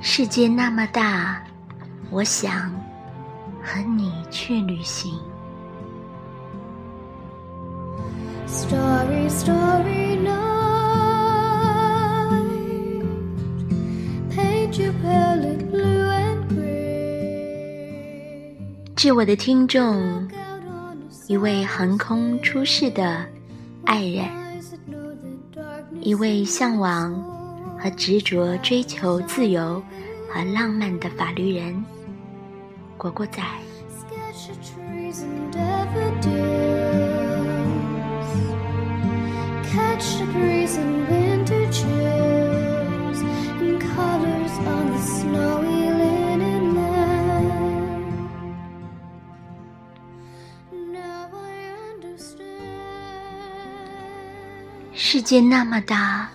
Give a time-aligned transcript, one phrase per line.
[0.00, 1.42] 世界那么大，
[2.10, 2.70] 我想
[3.62, 5.12] 和你去旅行。
[8.48, 10.36] Starry night.
[14.30, 16.36] Paint your palette blue and.
[18.94, 20.26] 致我的听众
[21.26, 23.26] 一位横空出世的
[23.84, 24.26] 爱人
[26.00, 27.12] 一位向往
[27.78, 29.82] 和执着追求自由
[30.28, 31.84] 和浪漫的法律人，
[32.96, 33.42] 果果仔。
[54.98, 56.28] 世界那么大，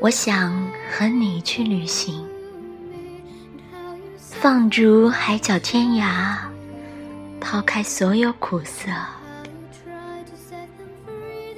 [0.00, 0.52] 我想
[0.90, 2.26] 和你去旅行，
[4.18, 6.36] 放逐海角天涯，
[7.40, 8.90] 抛开所有苦涩，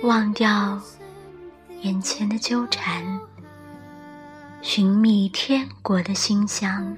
[0.02, 0.78] 忘掉
[1.80, 3.18] 眼前的纠缠，
[4.60, 6.96] 寻觅天国的馨香，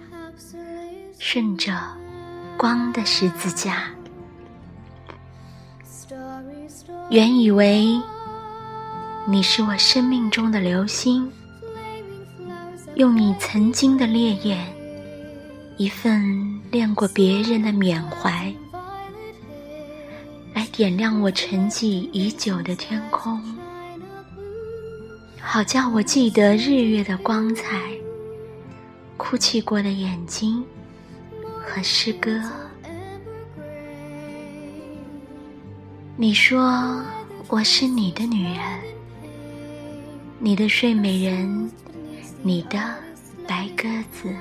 [1.19, 1.79] 顺着
[2.56, 3.84] 光的十字架。
[7.08, 8.01] 原以为。
[9.29, 11.29] 你是我生命中的流星，
[12.95, 14.65] 用你曾经的烈焰，
[15.77, 18.55] 一份恋过别人的缅怀，
[20.55, 23.43] 来点亮我沉寂已久的天空，
[25.41, 27.81] 好叫我记得日月的光彩，
[29.17, 30.65] 哭泣过的眼睛
[31.65, 32.41] 和诗歌。
[36.17, 37.03] 你说
[37.49, 38.63] 我是你的女人，
[40.39, 41.70] 你的睡美人
[42.42, 42.79] 你的
[43.48, 44.34] 白鸽子。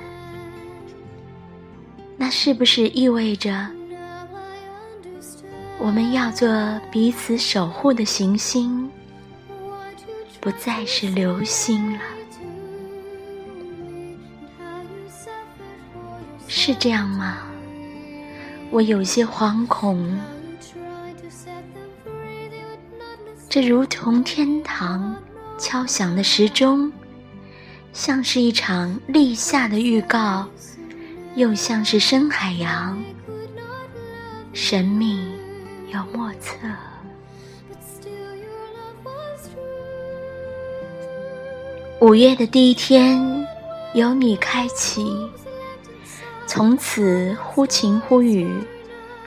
[2.16, 3.66] 那是不是意味着
[5.78, 6.48] 我们要做
[6.90, 8.90] 彼此守护的行星
[10.40, 12.00] 不再是流星了？
[16.48, 17.38] 是这样吗？
[18.70, 20.18] 我有些惶恐。
[23.48, 25.14] 这如同天堂
[25.58, 26.92] 敲响的时钟，
[27.92, 30.46] 像是一场立夏的预告，
[31.34, 33.02] 又像是深海洋，
[34.52, 35.32] 神秘
[35.88, 36.56] 又莫测。
[42.00, 43.46] 五月的第一天，
[43.94, 45.30] 由你开启，
[46.46, 48.62] 从此忽晴忽雨，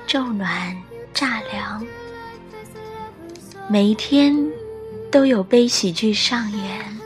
[0.06, 0.78] 骤暖
[1.12, 1.84] 乍凉，
[3.68, 4.38] 每一天
[5.12, 7.00] 都有悲喜剧上演。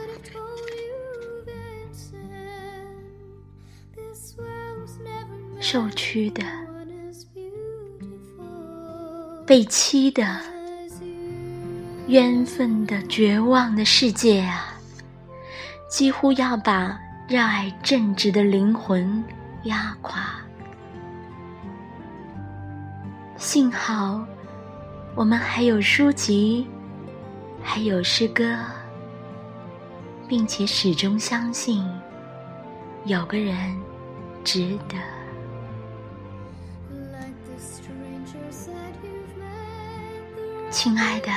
[5.59, 6.43] 受屈的、
[9.45, 11.15] 被欺的、as you.
[12.07, 14.77] 冤愤的、绝望的世界啊，
[15.89, 19.23] 几乎要把热爱正直的灵魂
[19.63, 20.35] 压垮。
[23.37, 24.23] 幸好，
[25.15, 26.67] 我们还有书籍，
[27.63, 28.43] 还有诗歌
[30.27, 31.83] 并且始终相信
[33.05, 33.55] 有个人
[34.43, 34.95] 值得。
[40.69, 41.31] 亲爱的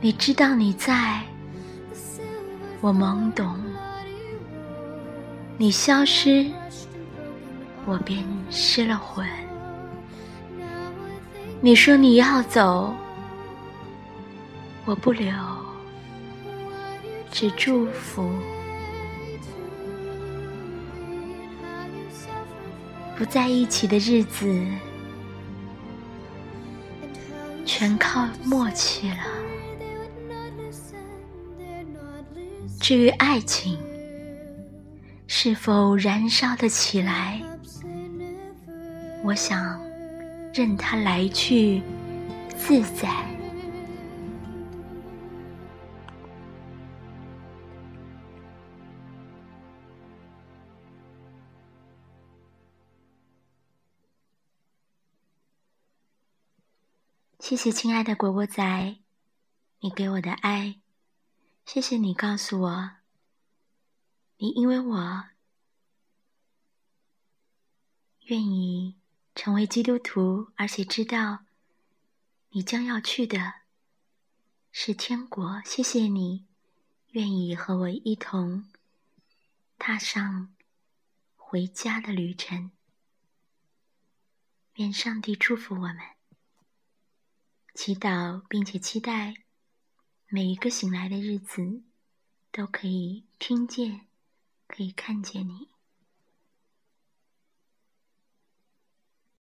[0.00, 1.22] 你知道你在
[2.80, 3.62] 我懵懂。
[5.62, 6.44] 你消失
[7.84, 9.24] 我便失了魂。
[11.60, 12.92] 你说你要走
[14.84, 15.32] 我不留
[17.30, 18.30] 只祝福
[23.16, 24.66] 不在一起的日子
[27.64, 29.24] 全靠默契了
[32.80, 33.78] 至于爱情
[35.28, 37.40] 是否燃烧的起来
[39.22, 39.80] 我想
[40.52, 41.80] 任它来去
[42.56, 43.31] 自在
[57.42, 58.98] 谢谢亲爱的果果仔，
[59.80, 60.80] 你给我的爱，
[61.66, 62.90] 谢谢你告诉我，
[64.36, 65.24] 你因为我
[68.26, 68.94] 愿意
[69.34, 71.40] 成为基督徒，而且知道
[72.50, 73.54] 你将要去的
[74.70, 75.60] 是天国。
[75.64, 76.46] 谢谢你
[77.08, 78.70] 愿意和我一同
[79.78, 80.54] 踏上
[81.34, 82.70] 回家的旅程。
[84.74, 85.98] 愿上帝祝福我们，
[87.74, 89.34] 祈祷并且期待
[90.28, 91.82] 每一个醒来的日子
[92.50, 94.06] 都可以听见、
[94.66, 95.71] 可以看见你。